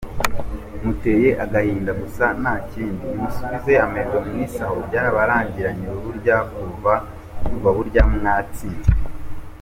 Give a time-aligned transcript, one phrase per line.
[0.83, 8.93] Muteye agahinda gusa ntakindi, nimusubize amerwe mwisaho byarabarangiranye kuva burya mutsinzwe.